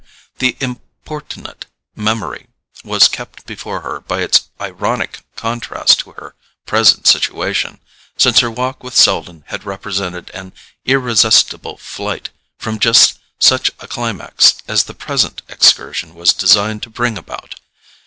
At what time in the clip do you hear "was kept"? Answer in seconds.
2.83-3.45